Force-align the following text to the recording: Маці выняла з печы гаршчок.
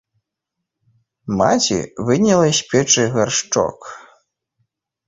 Маці 1.41 1.79
выняла 2.09 2.47
з 2.61 2.67
печы 2.73 3.03
гаршчок. 3.19 3.79